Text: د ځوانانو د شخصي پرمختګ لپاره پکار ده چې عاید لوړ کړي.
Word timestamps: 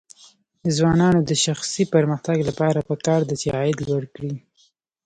د 0.63 0.65
ځوانانو 0.77 1.19
د 1.29 1.31
شخصي 1.45 1.83
پرمختګ 1.95 2.37
لپاره 2.49 2.85
پکار 2.89 3.21
ده 3.29 3.35
چې 3.41 3.47
عاید 3.57 3.77
لوړ 3.87 4.03
کړي. 4.15 4.33